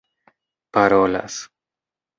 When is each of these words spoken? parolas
parolas 0.73 1.35